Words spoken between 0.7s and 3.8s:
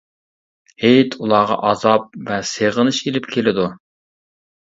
ھېيت ئۇلارغا ئازاب ۋە سېغىنىش ئېلىپ كېلىدۇ.